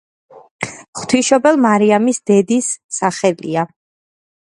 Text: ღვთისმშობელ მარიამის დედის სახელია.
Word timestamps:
ღვთისმშობელ 1.01 1.61
მარიამის 1.67 2.23
დედის 2.33 2.73
სახელია. 3.01 3.71